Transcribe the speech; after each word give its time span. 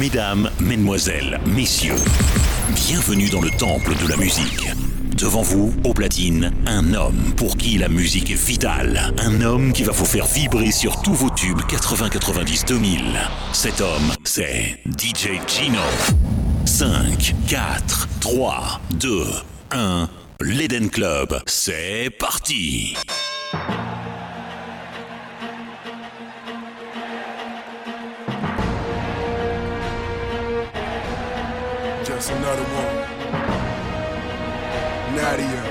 Mesdames, 0.00 0.50
Mesdemoiselles, 0.60 1.38
Messieurs, 1.44 2.02
bienvenue 2.74 3.28
dans 3.28 3.42
le 3.42 3.50
temple 3.50 3.92
de 4.02 4.08
la 4.08 4.16
musique. 4.16 4.66
Devant 5.14 5.42
vous, 5.42 5.74
au 5.84 5.92
platine, 5.92 6.54
un 6.66 6.94
homme 6.94 7.34
pour 7.36 7.58
qui 7.58 7.76
la 7.76 7.90
musique 7.90 8.30
est 8.30 8.46
vitale. 8.46 9.12
Un 9.18 9.42
homme 9.42 9.74
qui 9.74 9.82
va 9.82 9.92
vous 9.92 10.06
faire 10.06 10.24
vibrer 10.24 10.70
sur 10.70 11.02
tous 11.02 11.12
vos 11.12 11.28
tubes 11.28 11.60
80, 11.68 12.08
90, 12.08 12.64
2000. 12.64 13.02
Cet 13.52 13.82
homme, 13.82 14.14
c'est 14.24 14.80
DJ 14.86 15.38
Gino. 15.46 15.82
5, 16.64 17.34
4, 17.46 18.08
3, 18.20 18.80
2, 18.94 19.26
1. 19.72 20.08
L'Eden 20.40 20.88
Club, 20.88 21.42
c'est 21.44 22.08
parti. 22.18 22.96
Another 32.36 32.64
one. 32.64 32.96
Nadia. 35.16 35.69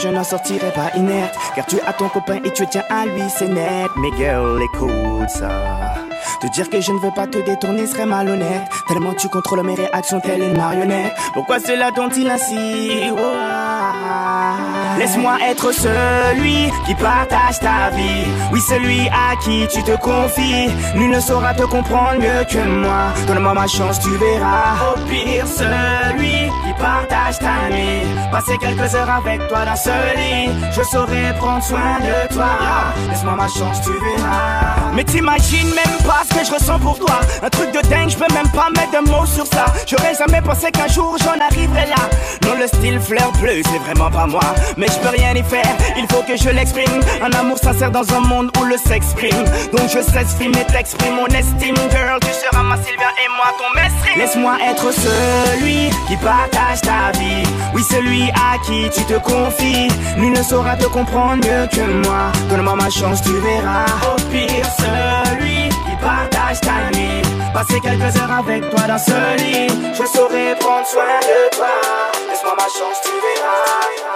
Je 0.00 0.08
n'en 0.08 0.24
sortirai 0.24 0.70
pas 0.72 0.90
inerte. 0.96 1.34
Car 1.54 1.66
tu 1.66 1.76
as 1.86 1.92
ton 1.92 2.08
copain 2.08 2.38
et 2.44 2.50
tu 2.50 2.66
tiens 2.66 2.84
à 2.90 3.06
lui, 3.06 3.22
c'est 3.28 3.48
net. 3.48 3.90
Mais 3.96 4.10
girl, 4.16 4.60
écoute 4.62 5.30
ça. 5.30 5.94
Te 6.40 6.46
dire 6.48 6.70
que 6.70 6.80
je 6.80 6.92
ne 6.92 6.98
veux 6.98 7.10
pas 7.14 7.26
te 7.26 7.38
détourner 7.38 7.86
serait 7.86 8.06
malhonnête. 8.06 8.62
Tellement 8.86 9.14
tu 9.14 9.28
contrôles 9.28 9.62
mes 9.64 9.74
réactions, 9.74 10.20
telle 10.20 10.42
une 10.42 10.56
marionnette. 10.56 11.12
Pourquoi 11.34 11.58
cela 11.60 11.90
dont-il 11.90 12.30
ainsi 12.30 12.90
Oh, 13.10 13.16
ah. 13.18 13.47
Laisse-moi 14.98 15.38
être 15.48 15.72
celui 15.72 16.72
qui 16.84 16.94
partage 16.96 17.60
ta 17.60 17.90
vie. 17.90 18.26
Oui, 18.52 18.60
celui 18.60 19.08
à 19.08 19.36
qui 19.36 19.66
tu 19.68 19.82
te 19.84 19.96
confies. 19.96 20.70
Nul 20.96 21.10
ne 21.10 21.20
saura 21.20 21.54
te 21.54 21.62
comprendre 21.62 22.18
mieux 22.18 22.44
que 22.50 22.66
moi. 22.66 23.12
Donne-moi 23.28 23.54
ma 23.54 23.66
chance, 23.68 24.00
tu 24.00 24.10
verras. 24.16 24.74
Au 24.90 24.98
pire, 25.08 25.46
celui 25.46 26.50
qui 26.64 26.72
partage 26.78 27.38
ta 27.38 27.70
nuit. 27.70 28.02
Passer 28.32 28.58
quelques 28.58 28.94
heures 28.96 29.10
avec 29.10 29.46
toi 29.48 29.64
dans 29.64 29.76
ce 29.76 29.90
lit. 30.16 30.50
Je 30.72 30.82
saurai 30.82 31.32
prendre 31.38 31.62
soin 31.62 31.98
de 32.00 32.34
toi. 32.34 32.50
Ma 33.36 33.46
chance, 33.46 33.80
tu 33.82 33.92
verras. 33.92 34.92
Mais 34.94 35.04
t'imagines 35.04 35.68
même 35.68 35.98
pas 36.04 36.22
ce 36.28 36.34
que 36.36 36.44
je 36.44 36.52
ressens 36.52 36.78
pour 36.80 36.98
toi. 36.98 37.20
Un 37.42 37.48
truc 37.50 37.70
de 37.72 37.80
dingue, 37.88 38.08
je 38.08 38.16
peux 38.16 38.32
même 38.34 38.48
pas 38.48 38.68
mettre 38.70 39.00
de 39.00 39.10
mots 39.10 39.26
sur 39.26 39.46
ça. 39.46 39.66
J'aurais 39.86 40.14
jamais 40.14 40.40
pensé 40.40 40.72
qu'un 40.72 40.88
jour 40.88 41.16
j'en 41.18 41.38
arriverais 41.44 41.86
là. 41.86 42.02
Non, 42.42 42.54
le 42.58 42.66
style 42.66 42.98
fleur 42.98 43.30
bleu, 43.40 43.62
c'est 43.70 43.78
vraiment 43.78 44.10
pas 44.10 44.26
moi. 44.26 44.40
Mais 44.76 44.86
je 44.86 44.98
peux 44.98 45.10
rien 45.16 45.34
y 45.34 45.42
faire, 45.42 45.72
il 45.96 46.06
faut 46.10 46.22
que 46.22 46.36
je 46.36 46.48
l'exprime. 46.48 47.00
Un 47.22 47.30
amour 47.38 47.58
sincère 47.58 47.90
dans 47.90 48.12
un 48.12 48.20
monde 48.20 48.50
où 48.58 48.64
le 48.64 48.76
sexe 48.76 49.12
prime. 49.14 49.44
Donc 49.72 49.88
je 49.88 50.00
cesse 50.00 50.34
filmer, 50.36 50.64
t'exprime 50.64 51.14
mon 51.14 51.26
estime, 51.26 51.76
girl. 51.90 52.18
Tu 52.22 52.32
seras 52.32 52.62
ma 52.62 52.76
Sylvia 52.76 53.10
et 53.24 53.28
moi 53.36 53.52
ton 53.58 53.80
mestre. 53.80 54.16
Laisse-moi 54.16 54.56
être 54.68 54.90
celui 54.92 55.90
qui 56.08 56.16
partage 56.16 56.80
ta 56.80 57.16
vie. 57.18 57.44
Oui, 57.74 57.82
celui 57.88 58.30
à 58.30 58.58
qui 58.64 58.88
tu 58.90 59.04
te 59.04 59.18
confies. 59.18 59.88
Nul 60.16 60.32
ne 60.32 60.42
saura 60.42 60.76
te 60.76 60.86
comprendre 60.86 61.46
mieux 61.46 61.68
que 61.70 62.08
moi. 62.08 62.32
Donne-moi 62.50 62.74
ma 62.74 62.90
chance, 62.90 63.17
tu 63.22 63.34
verras. 63.38 63.86
Au 64.10 64.16
pire, 64.30 64.66
celui 64.78 65.68
qui 65.68 65.96
partage 66.00 66.60
ta 66.60 66.90
nuit. 66.96 67.22
Passer 67.52 67.80
quelques 67.80 68.16
heures 68.16 68.38
avec 68.38 68.68
toi 68.70 68.86
dans 68.86 68.98
ce 68.98 69.36
lit. 69.38 69.68
Je 69.92 70.04
saurai 70.06 70.54
prendre 70.60 70.86
soin 70.86 71.18
de 71.22 71.56
toi. 71.56 71.76
Laisse-moi 72.28 72.54
ma 72.56 72.64
chance, 72.64 73.00
tu 73.02 73.10
verras. 73.10 74.07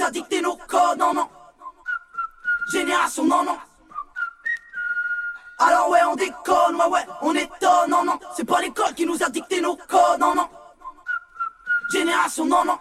Nous 0.00 0.06
a 0.06 0.10
dicté 0.10 0.40
nos 0.40 0.56
codes, 0.56 0.98
non 0.98 1.12
non 1.12 1.28
Génération 2.72 3.24
non 3.24 3.44
non 3.44 3.58
Alors 5.58 5.90
ouais 5.90 6.00
on 6.08 6.16
déconne, 6.16 6.76
ouais 6.76 6.86
ouais 6.90 7.06
on 7.20 7.34
étonne, 7.34 7.90
non 7.90 8.04
non 8.04 8.18
C'est 8.34 8.44
pas 8.46 8.60
l'école 8.60 8.94
qui 8.94 9.04
nous 9.04 9.22
a 9.22 9.28
dicté 9.28 9.60
nos 9.60 9.76
codes, 9.76 10.20
non 10.20 10.34
non 10.34 10.48
Génération 11.92 12.46
non 12.46 12.64
non 12.64 12.78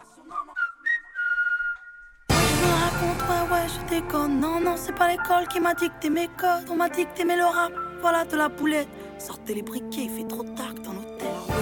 ouais, 3.51 3.67
je 3.67 3.89
déconne. 3.89 4.39
Non, 4.39 4.59
non, 4.59 4.75
c'est 4.77 4.93
pas 4.93 5.07
l'école 5.07 5.47
qui 5.47 5.59
m'a 5.59 5.73
dicté 5.73 6.09
mes 6.09 6.27
codes. 6.27 6.69
On 6.69 6.75
m'a 6.75 6.89
dicté 6.89 7.25
mais 7.25 7.35
le 7.35 7.45
rap, 7.45 7.71
voilà 8.01 8.23
de 8.25 8.35
la 8.37 8.47
boulette. 8.47 8.87
Sortez 9.17 9.55
les 9.55 9.63
briquets, 9.63 10.03
il 10.03 10.09
fait 10.09 10.27
trop 10.27 10.43
tard 10.43 10.75
dans 10.83 10.93
nos 10.93 11.08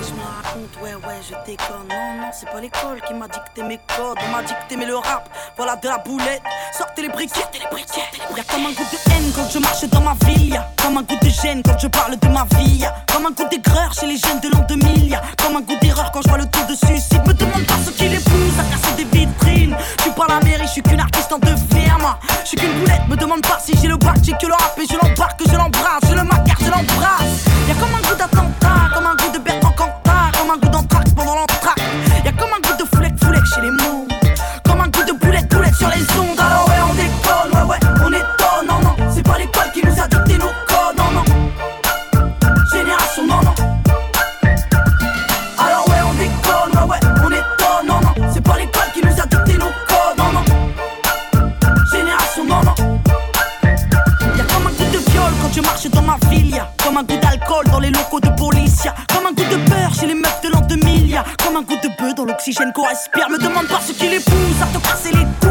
je 0.08 0.14
me 0.14 0.22
raconte, 0.24 0.74
ouais, 0.82 0.96
ouais, 0.96 1.20
je 1.22 1.36
déconne. 1.46 1.88
Non, 1.90 2.22
non, 2.22 2.30
c'est 2.32 2.50
pas 2.50 2.62
l'école 2.62 3.02
qui 3.06 3.14
m'a 3.14 3.28
dicté 3.28 3.64
mes 3.64 3.80
codes. 3.96 4.18
On 4.26 4.32
m'a 4.32 4.42
dicté 4.42 4.76
mais 4.78 4.86
le 4.86 4.96
rap, 4.96 5.30
voilà 5.56 5.76
de 5.76 5.88
la 5.88 5.98
boulette. 5.98 6.42
Sortez 6.78 7.02
les 7.02 7.10
briquets, 7.10 7.40
sortez 7.40 7.60
les 7.60 7.68
briquets. 7.70 8.08
Y'a 8.36 8.44
comme 8.44 8.66
un 8.66 8.72
goût 8.72 8.88
de 8.92 9.12
haine 9.12 9.32
quand 9.36 9.50
je 9.52 9.60
marche 9.60 9.84
dans 9.86 10.02
ma 10.02 10.16
ville. 10.26 10.54
Y'a 10.54 10.68
comme 10.82 10.98
un 10.98 11.04
goût 11.04 11.18
de 11.22 11.30
gêne 11.30 11.62
quand 11.64 11.78
je 11.80 11.88
parle 11.88 12.18
de 12.18 12.28
ma 12.30 12.46
vie. 12.58 12.78
Y'a 12.78 12.94
comme 13.12 13.26
un 13.26 13.32
goût 13.32 13.48
d'aigreur 13.50 13.94
chez 13.94 14.08
les 14.08 14.18
jeunes 14.18 14.40
de 14.40 14.50
l'an 14.50 14.66
2000. 14.68 15.10
Y'a 15.10 15.22
comme 15.44 15.58
un 15.58 15.62
goût 15.62 15.78
d'erreur 15.82 16.12
quand 16.12 16.22
je 16.22 16.30
vois 16.30 16.38
le 16.38 16.46
taux 16.46 16.66
de 16.70 16.76
suicide. 16.76 17.28
Me 17.28 17.34
demande 17.34 17.66
pas 17.66 17.80
ce 17.86 17.92
qui 17.92 18.08
les 18.08 18.20
pousse 18.20 18.60
à 18.60 18.64
casser 18.64 18.96
des 18.96 19.18
vitrines. 19.18 19.76
Je 19.98 20.04
suis 20.04 20.12
pas 20.12 20.28
la 20.30 20.40
mairie, 20.42 20.68
je 20.68 20.72
suis 20.72 20.82
qu'une 20.84 21.00
artiste 21.00 21.32
en 21.34 21.40
deux 21.40 21.56
fermes. 21.72 22.16
Je 22.44 22.48
suis 22.48 22.58
qu'une 22.58 22.80
boulette, 22.80 23.08
me 23.10 23.16
demande 23.16 23.42
pas 23.42 23.60
si 23.60 23.74
j'ai 23.82 23.88
le 23.88 23.98
bac, 23.98 24.18
j'ai 24.24 24.34
que 24.34 24.46
le 24.46 24.54
rap 24.54 24.78
et 24.78 24.86
je 24.88 24.96
l'embarque, 24.96 25.42
je 25.46 25.56
l'embrasse, 25.56 26.04
je 26.10 26.16
le 26.16 26.24
macar, 26.24 26.58
je 26.60 26.70
l'embrasse. 26.70 27.46
Y'a 27.68 27.76
comme 27.76 27.94
un 27.94 28.08
goût 28.08 28.16
d'attentat, 28.16 28.94
comme 28.94 29.06
un 29.06 29.16
goût 29.16 29.32
de 29.34 29.40
Bertrand 29.40 29.67
boulette, 35.58 35.76
sur 35.76 35.90
les 35.90 36.02
ondes. 36.18 36.40
Alors 36.40 36.68
ouais, 36.68 36.76
on 36.90 36.94
déconne, 36.94 37.52
ouais, 37.54 37.70
ouais, 37.70 37.80
on 38.06 38.14
étonne, 38.14 38.68
non, 38.68 38.80
non. 38.82 38.96
C'est 39.14 39.24
pas 39.24 39.38
l'école 39.38 39.72
qui 39.74 39.86
nous 39.86 40.02
a 40.02 40.08
dicté 40.08 40.38
nos 40.38 40.52
codes, 40.68 40.98
non, 40.98 41.12
non. 41.12 41.24
Génération, 42.72 43.28
non, 43.28 43.42
non. 43.42 43.56
Alors 45.58 45.88
ouais, 45.90 46.02
on 46.10 46.14
déconne, 46.14 46.74
ouais, 46.80 46.90
ouais, 46.90 47.00
on 47.24 47.30
étonne, 47.30 47.88
non, 47.88 48.02
non. 48.02 48.32
C'est 48.34 48.42
pas 48.42 48.58
l'école 48.58 48.92
qui 48.94 49.02
nous 49.02 49.22
a 49.22 49.26
dicté 49.26 49.58
nos 49.58 49.72
codes, 49.88 50.18
non, 50.18 50.32
non. 50.34 50.46
Génération, 51.92 52.46
non, 52.46 52.62
non. 52.64 52.76
Y'a 54.38 54.44
comme 54.44 54.68
un 54.68 54.72
goût 54.72 54.92
de 54.92 55.12
viol 55.12 55.32
quand 55.42 55.54
je 55.54 55.62
marche 55.62 55.88
dans 55.90 56.02
ma 56.04 56.18
ville. 56.30 56.52
Y'a 56.56 56.72
comme 56.84 56.98
un 56.98 57.04
goût 57.04 57.18
d'alcool 57.18 57.66
dans 57.72 57.80
les 57.80 57.90
locaux 57.92 58.20
de 58.20 58.30
police. 58.30 58.86
Y'a 58.86 58.94
comme 59.14 59.26
un 59.28 59.32
goût 59.34 59.50
de 59.50 59.58
beurre 59.70 59.94
chez 60.00 60.08
les 60.08 60.14
meufs 60.16 60.42
de 60.44 60.50
l'an 60.50 60.62
2000. 60.62 61.10
Y'a 61.10 61.24
comme 61.44 61.56
un 61.58 61.64
goût 61.64 61.78
de 61.82 61.90
bœuf 62.00 62.16
dans 62.16 62.26
l'oxygène 62.26 62.72
qu'on 62.74 62.84
respire. 62.84 63.30
Me 63.30 63.40
demande 63.40 63.68
pas 63.68 63.82
ce 63.86 63.94
qui 63.94 64.08
les 64.08 64.20
pousse 64.20 64.62
à 64.62 64.66
te 64.68 64.78
casser 64.86 65.12
les 65.12 65.26
couilles. 65.40 65.47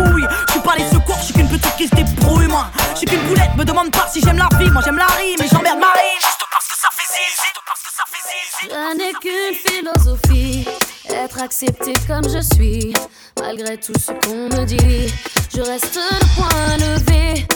Suis 3.06 3.16
qu'une 3.16 3.28
boulette, 3.28 3.54
me 3.56 3.64
demande 3.64 3.90
pas 3.90 4.06
si 4.08 4.20
j'aime 4.20 4.38
la 4.38 4.48
vie. 4.58 4.70
Moi 4.70 4.82
j'aime 4.84 4.98
la 4.98 5.06
rime 5.06 5.40
et 5.42 5.48
j'emmerde 5.48 5.78
Marie. 5.78 6.16
Juste 6.18 6.44
parce 6.50 6.66
que 6.68 6.74
ça 6.76 6.88
fait 6.92 7.06
zizi, 7.12 7.52
parce 7.66 7.82
que 7.82 7.90
ça 7.94 8.04
fait 8.10 8.22
zizi. 8.28 8.70
Je 8.70 8.96
n'ai 8.96 9.12
qu'une 9.14 9.54
philosophie, 9.54 10.66
être 11.10 11.40
accepté 11.42 11.92
comme 12.06 12.28
je 12.28 12.40
suis, 12.54 12.92
malgré 13.40 13.78
tout 13.78 13.94
ce 13.98 14.12
qu'on 14.12 14.48
me 14.56 14.64
dit. 14.64 15.12
Je 15.54 15.60
reste 15.60 15.96
le 15.96 16.34
point 16.34 16.76
levé, 16.78 17.46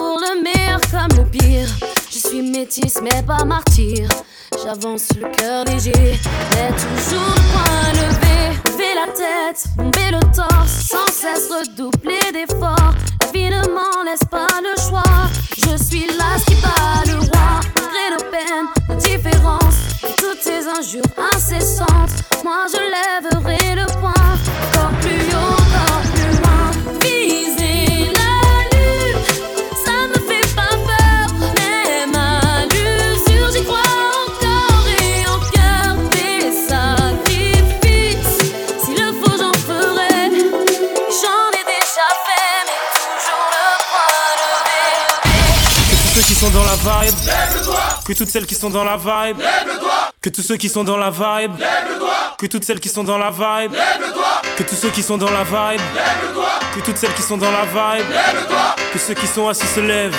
pour 0.00 0.18
le 0.18 0.42
meilleur 0.42 0.80
comme 0.90 1.14
le 1.18 1.24
pire. 1.30 1.68
Je 2.10 2.18
suis 2.18 2.40
métisse 2.40 3.00
mais 3.02 3.22
pas 3.22 3.44
martyr, 3.44 4.08
j'avance 4.62 5.08
le 5.14 5.28
cœur 5.36 5.64
léger, 5.66 6.18
mais 6.52 6.70
toujours 6.82 7.34
point 7.52 7.92
levé. 8.00 8.38
Lever 8.64 8.94
la 8.94 9.12
tête, 9.12 9.62
bomber 9.76 10.10
le 10.12 10.20
torse, 10.34 10.86
sans 10.88 11.12
cesse 11.12 11.50
redoubler 11.50 12.32
d'efforts. 12.32 12.94
La 13.20 13.26
vie 13.32 13.50
ne 13.50 13.60
m'en 13.76 14.02
laisse 14.06 14.26
pas 14.30 14.54
le 14.68 14.74
choix, 14.88 15.14
je 15.58 15.76
suis 15.84 16.06
là 16.18 16.30
qui 16.46 16.54
bat 16.62 17.02
le 17.06 17.18
roi, 17.18 17.60
malgré 17.76 18.04
nos 18.14 18.24
peines, 18.32 18.68
nos 18.88 18.94
différences. 18.96 19.80
Toutes 20.16 20.42
ces 20.42 20.66
injures 20.66 21.12
incessantes, 21.34 22.14
moi 22.42 22.64
je 22.72 22.80
lèverai 22.96 23.49
que 48.10 48.18
toutes 48.18 48.28
celles 48.28 48.46
qui 48.46 48.56
sont 48.56 48.70
dans 48.70 48.82
la 48.82 48.96
vibe, 48.96 49.40
que 50.20 50.30
tous 50.30 50.42
ceux 50.42 50.56
qui 50.56 50.68
sont 50.68 50.82
dans 50.82 50.96
la 50.96 51.10
vibe, 51.10 51.52
que 52.38 52.46
toutes 52.46 52.64
celles 52.64 52.80
qui 52.80 52.88
sont 52.88 53.04
dans 53.04 53.18
la 53.18 53.30
vibe, 53.30 53.72
que 54.56 54.64
tous 54.64 54.74
ceux 54.74 54.90
qui 54.90 55.04
sont 55.04 55.16
dans 55.16 55.30
la 55.30 55.44
vibe, 55.44 55.80
que 56.74 56.80
toutes 56.80 56.96
celles 56.96 57.14
qui 57.14 57.22
sont 57.22 57.36
dans 57.36 57.52
la 57.52 57.62
vibe, 57.62 58.06
que 58.92 58.98
ceux 58.98 59.14
qui 59.14 59.28
sont 59.28 59.46
assis 59.46 59.64
se 59.68 59.78
lèvent. 59.78 60.16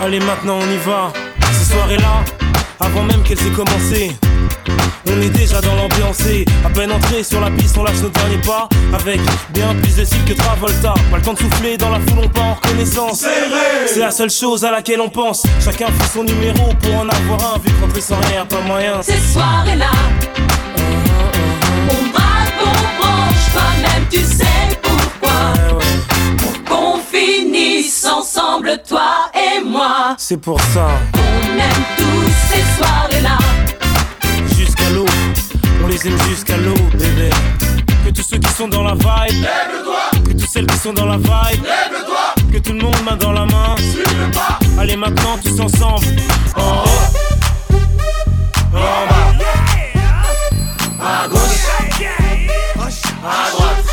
Allez 0.00 0.20
maintenant 0.20 0.60
on 0.62 0.70
y 0.70 0.78
va. 0.78 1.12
Ces 1.52 1.74
soirées-là, 1.74 2.24
avant 2.80 3.02
même 3.02 3.22
qu'elles 3.22 3.46
aient 3.46 3.50
commencé. 3.50 4.16
On 5.10 5.22
est 5.22 5.30
déjà 5.30 5.60
dans 5.60 5.74
l'ambiance 5.74 6.20
et 6.26 6.44
à 6.64 6.68
peine 6.68 6.92
entré 6.92 7.22
sur 7.22 7.40
la 7.40 7.50
piste, 7.50 7.76
on 7.78 7.82
lâche 7.82 8.00
nos 8.02 8.10
derniers 8.10 8.38
pas 8.38 8.68
avec 8.92 9.20
bien 9.54 9.74
plus 9.74 9.96
de 9.96 10.04
style 10.04 10.24
que 10.24 10.34
Travolta. 10.34 10.94
Pas 11.10 11.16
le 11.16 11.22
temps 11.22 11.32
de 11.32 11.38
souffler 11.38 11.76
dans 11.76 11.90
la 11.90 11.98
foule, 12.00 12.24
on 12.24 12.28
part 12.28 12.44
en 12.44 12.54
reconnaissance. 12.54 13.24
C'est 13.86 14.00
la 14.00 14.10
seule 14.10 14.30
chose 14.30 14.64
à 14.64 14.70
laquelle 14.70 15.00
on 15.00 15.08
pense. 15.08 15.44
Chacun 15.64 15.86
fait 15.86 16.12
son 16.12 16.24
numéro 16.24 16.74
pour 16.82 16.94
en 16.94 17.08
avoir 17.08 17.54
un, 17.54 17.58
vu 17.58 17.72
que 17.72 17.80
rentrer 17.80 18.00
sans 18.00 18.20
rien, 18.30 18.44
pas 18.44 18.60
moyen. 18.60 19.00
Ces 19.02 19.18
soirées-là, 19.32 19.90
on 21.88 22.08
braque, 22.10 22.54
on 22.60 23.02
branche, 23.02 23.52
toi-même 23.52 24.04
tu 24.10 24.18
sais 24.18 24.78
pourquoi. 24.82 25.30
Ouais, 25.54 25.74
ouais. 25.74 26.64
Pour 26.66 26.76
qu'on 26.76 26.98
finisse 27.00 28.04
ensemble, 28.04 28.78
toi 28.86 29.30
et 29.34 29.64
moi. 29.64 30.14
C'est 30.18 30.40
pour 30.40 30.60
ça, 30.60 30.88
On 31.14 31.58
aime 31.58 31.84
tous 31.96 32.30
ces 32.52 32.82
soirées-là. 32.82 33.38
On 35.82 35.86
les 35.86 36.06
aime 36.06 36.18
jusqu'à 36.28 36.56
l'eau, 36.56 36.74
bébé. 36.92 37.30
Que 38.04 38.10
tous 38.10 38.22
ceux 38.22 38.38
qui 38.38 38.52
sont 38.52 38.68
dans 38.68 38.82
la 38.82 38.94
vibe, 38.94 39.44
que 40.24 40.32
toutes 40.32 40.48
celles 40.48 40.66
qui 40.66 40.78
sont 40.78 40.92
dans 40.92 41.06
la 41.06 41.16
vibe, 41.16 41.64
que 42.52 42.58
tout 42.58 42.72
le 42.72 42.80
monde 42.80 42.96
main 43.04 43.16
dans 43.16 43.32
la 43.32 43.44
main. 43.46 43.74
Allez 44.78 44.96
maintenant 44.96 45.38
tous 45.42 45.60
ensemble, 45.60 46.06
en 46.56 46.84
haut, 46.84 47.76
en 48.72 49.06
bas, 49.08 49.34
à 51.00 51.28
gauche, 51.28 51.38
à 53.24 53.50
droite. 53.50 53.84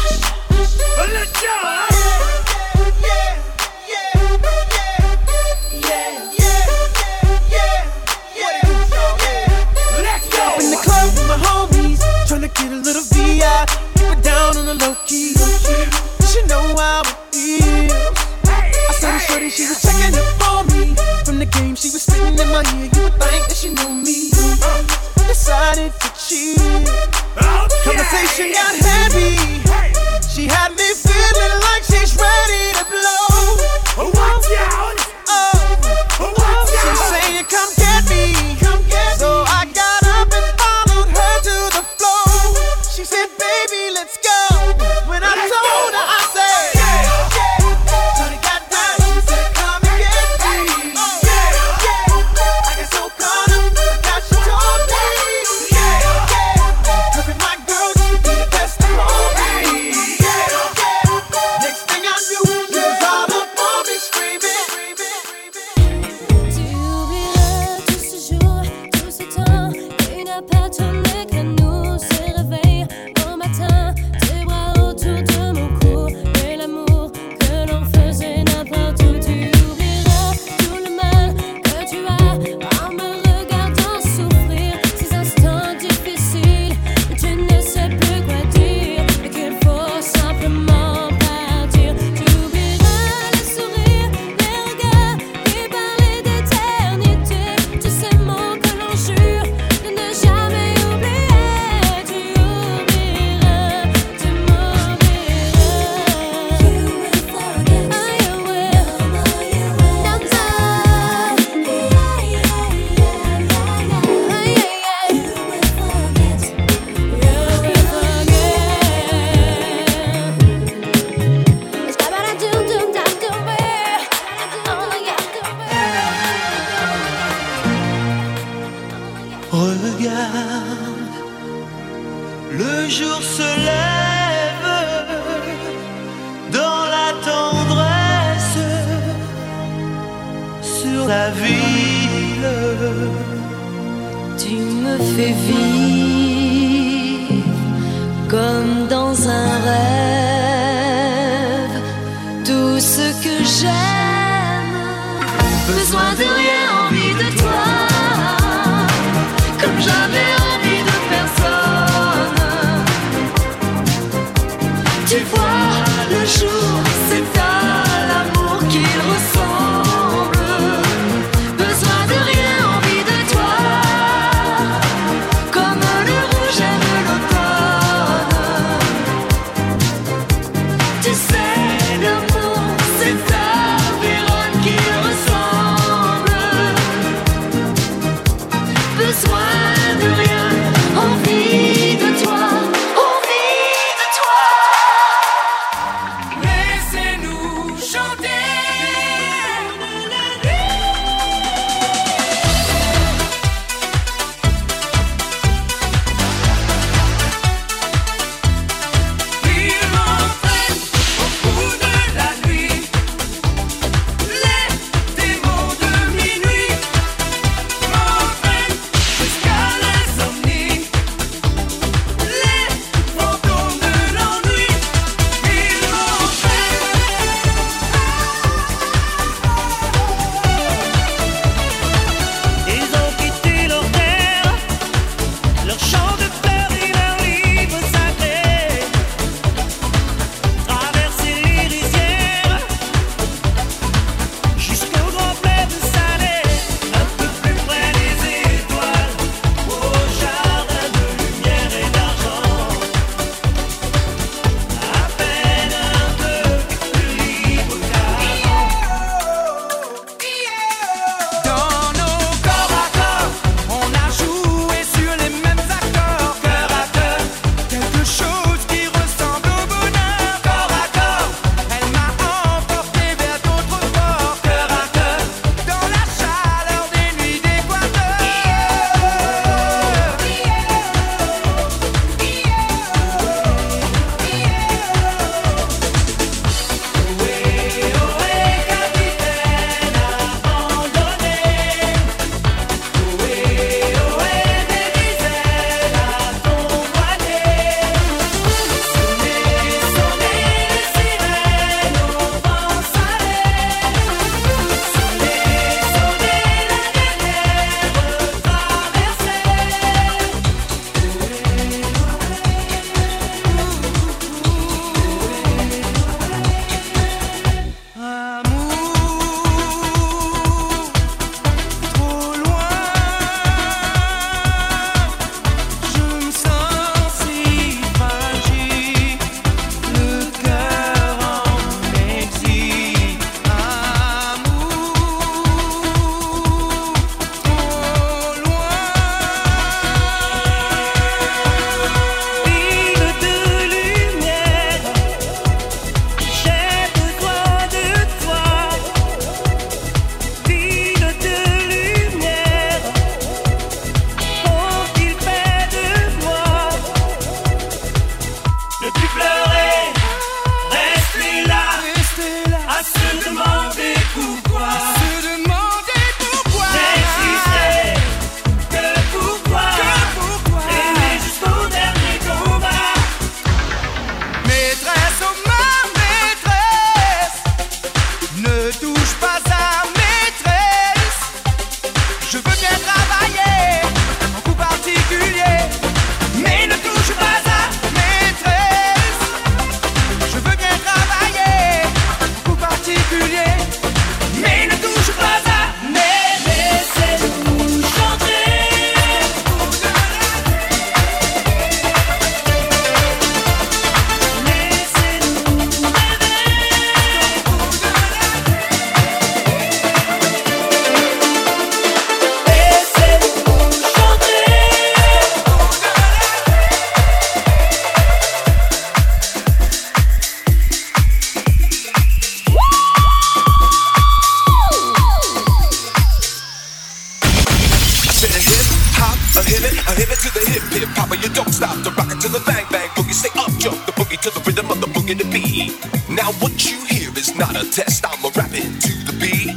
hop, 429.05 429.17
a 429.37 429.41
hit 429.45 429.61
it, 429.61 429.77
a 429.77 429.91
hit 429.93 430.09
it 430.09 430.19
to 430.25 430.29
the 430.33 430.43
hip 430.49 430.65
hip 430.73 430.89
hop, 430.97 431.13
you 431.13 431.29
don't 431.29 431.53
stop 431.53 431.77
the 431.85 431.91
rock 431.93 432.09
it 432.09 432.19
to 432.21 432.29
the 432.29 432.41
bang 432.49 432.65
bang 432.71 432.89
boogie. 432.97 433.13
Stay 433.13 433.33
up, 433.37 433.51
jump 433.61 433.77
the 433.85 433.93
boogie 433.93 434.19
to 434.25 434.29
the 434.33 434.41
rhythm 434.41 434.69
of 434.71 434.81
the 434.81 434.87
boogie 434.87 435.17
to 435.17 435.27
beat. 435.29 435.77
Now 436.09 436.33
what 436.41 436.53
you 436.65 436.77
hear 436.89 437.09
is 437.13 437.35
not 437.35 437.53
a 437.55 437.63
test. 437.69 438.05
I'm 438.05 438.23
a 438.25 438.31
rapping 438.33 438.73
to 438.85 438.91
the 439.05 439.15
beat, 439.21 439.53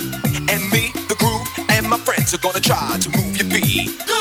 and 0.52 0.62
me, 0.72 0.92
the 1.08 1.16
groove, 1.16 1.48
and 1.70 1.88
my 1.88 1.98
friends 1.98 2.34
are 2.34 2.42
gonna 2.44 2.60
try 2.60 2.98
to 3.00 3.08
move 3.16 3.36
your 3.36 3.48
feet. 3.48 4.17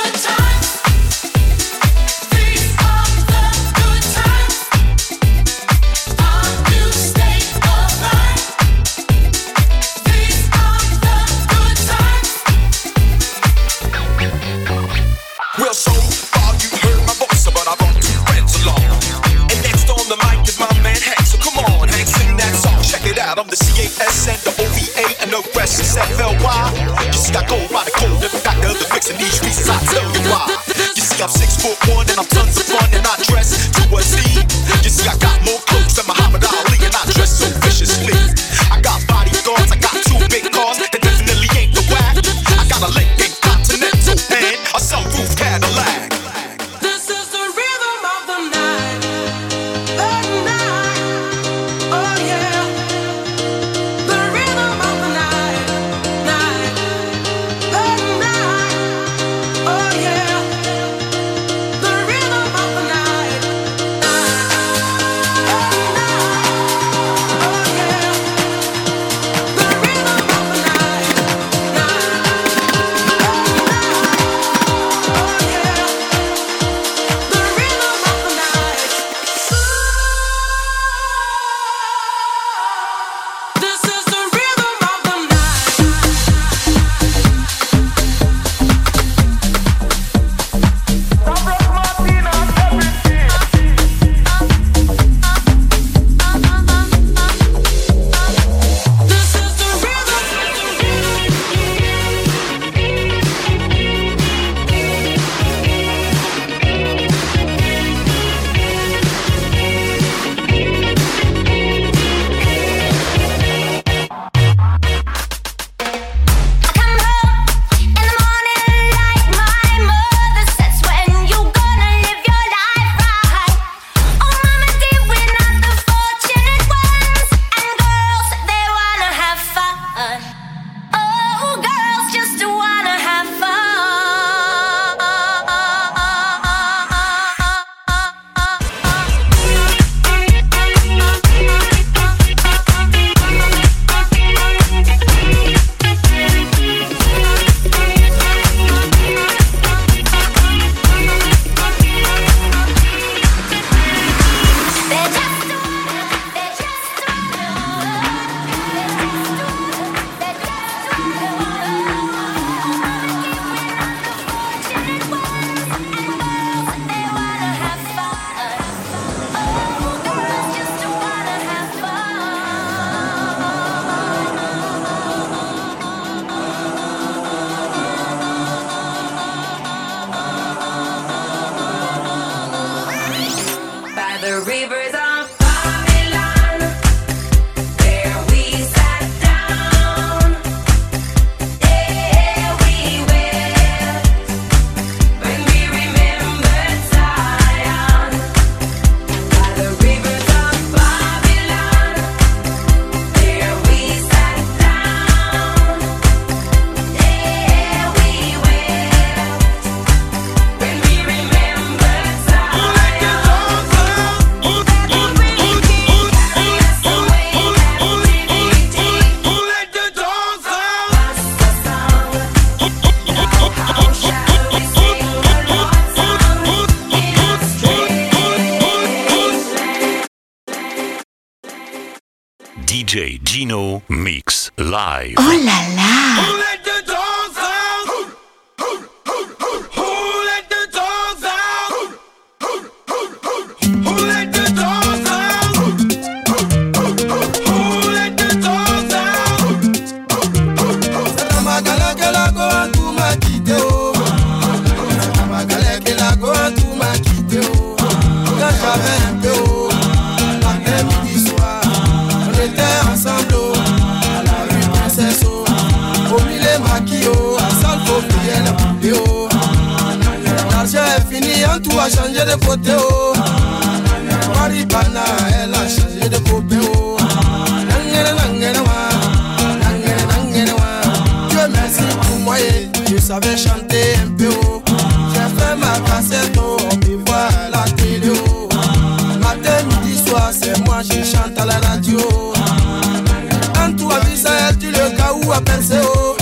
à 295.32 295.42
penser, 295.42 295.80
oh. 295.84 296.16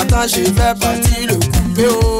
Attends, 0.00 0.28
je 0.28 0.40
vais 0.40 0.52
partir 0.52 1.26
le 1.28 1.34
couper, 1.34 1.88
oh. 2.02 2.19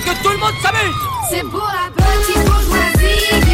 et 0.00 0.08
que 0.08 0.22
tout 0.22 0.30
le 0.30 0.38
monde 0.38 0.54
s'amuse. 0.62 0.94
C'est 1.30 1.42
pour 1.48 1.66
la 1.66 1.90
petite 1.90 2.44
bourgeoisie. 2.44 3.49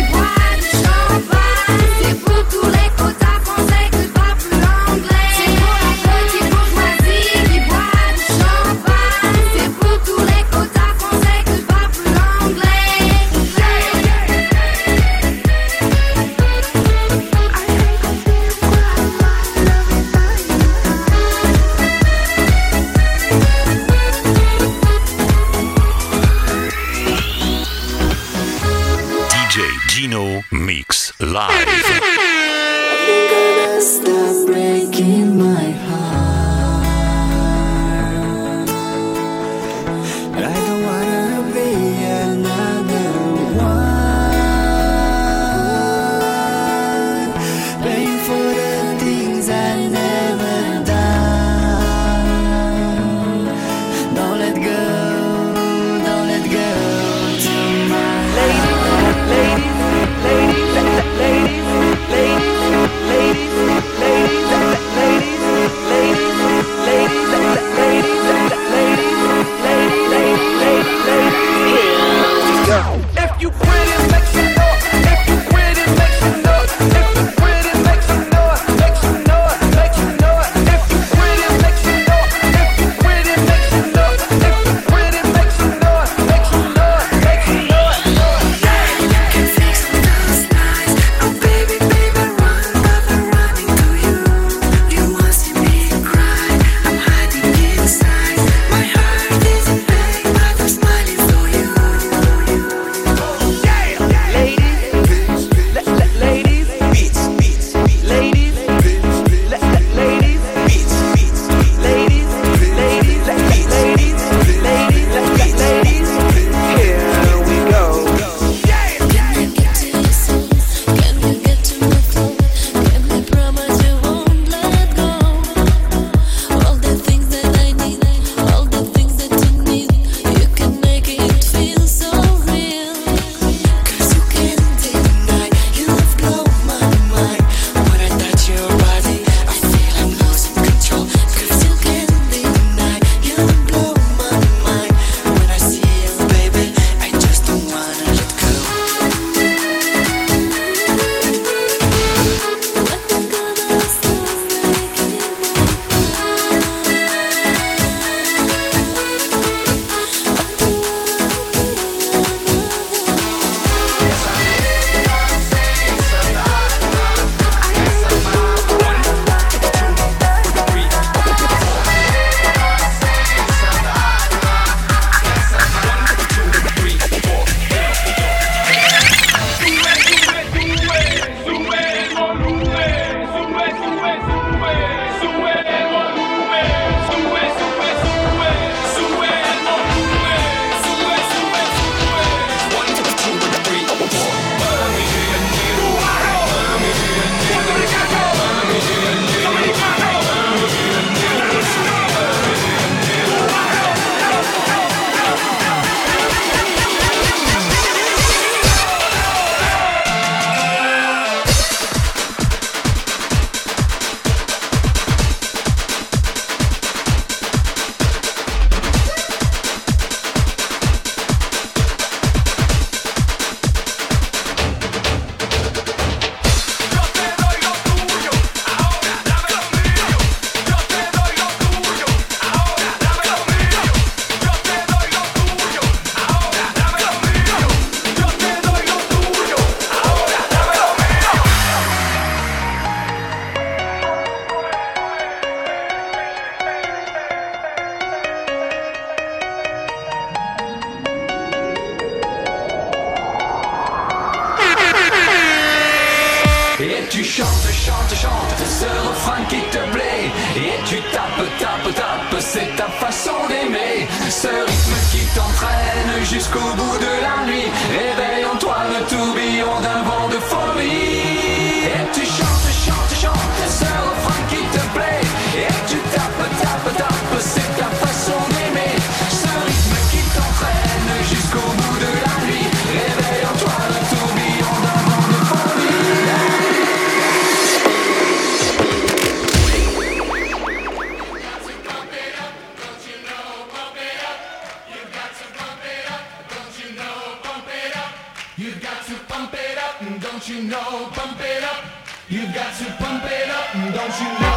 You've 302.28 302.52
got 302.52 302.76
to 302.78 302.84
pump 302.98 303.22
it 303.24 303.48
up, 303.50 303.72
don't 303.94 304.20
you 304.20 304.40
know? 304.40 304.55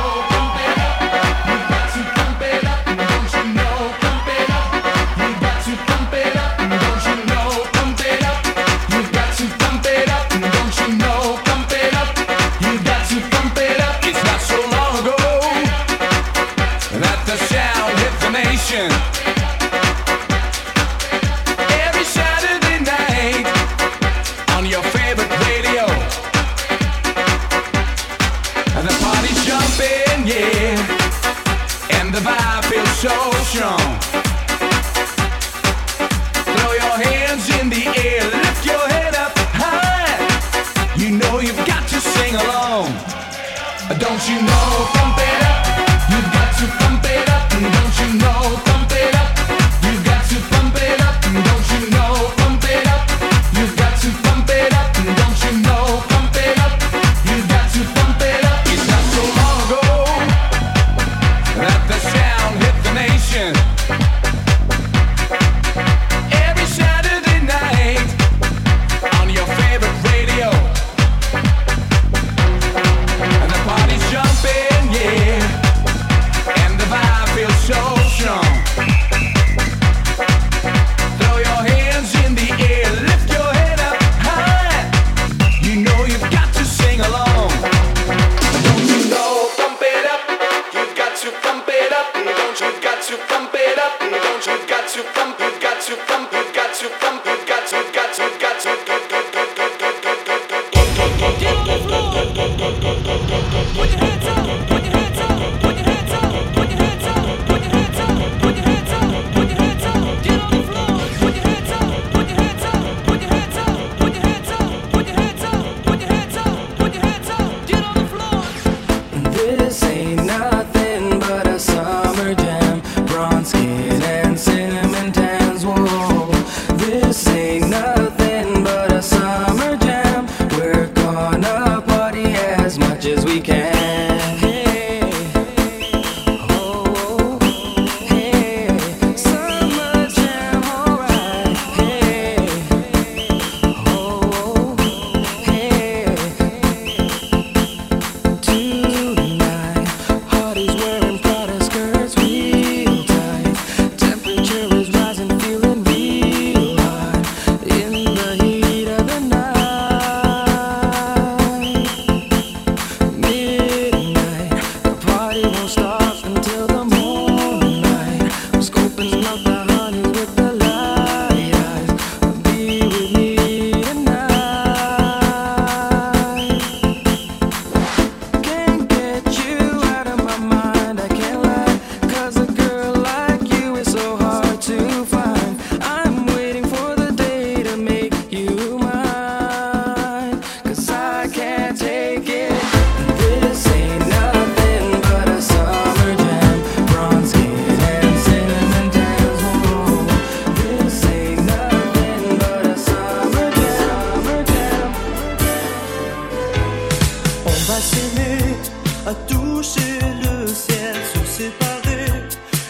à 209.09 209.13
toucher 209.27 209.99
le 210.23 210.45
ciel, 210.45 210.95
se 211.13 211.25
séparer, 211.25 212.11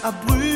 à 0.04 0.12
brûler. 0.12 0.49